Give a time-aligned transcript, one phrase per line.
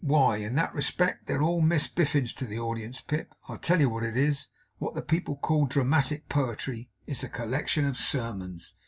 [0.03, 3.35] Why, in that respect they're all Miss Biffins to the audience, Pip.
[3.47, 4.47] I'll tell you what it is.
[4.79, 8.73] What the people call dramatic poetry is a collection of sermons.